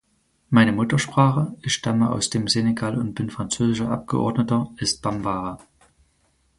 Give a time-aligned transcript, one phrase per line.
[0.49, 5.59] Meine Muttersprache ich stamme aus dem Senegal und bin französischer Abgeordneter ist Bambara.